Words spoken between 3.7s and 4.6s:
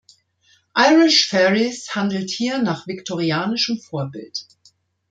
Vorbild.